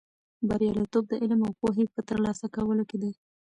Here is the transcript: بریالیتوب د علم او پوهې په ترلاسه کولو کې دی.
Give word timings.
بریالیتوب 0.47 1.03
د 1.07 1.13
علم 1.21 1.39
او 1.47 1.51
پوهې 1.59 1.85
په 1.93 2.01
ترلاسه 2.09 2.45
کولو 2.55 2.83
کې 2.89 2.97
دی. 3.01 3.11